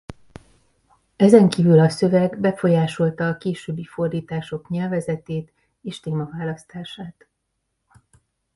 [1.15, 7.27] Ezenkívül a szöveg befolyásolta a későbbi fordítások nyelvezetét és témaválasztását.